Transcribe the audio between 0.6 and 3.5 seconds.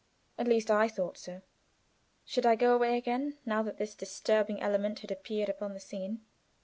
I thought so. Should I go away again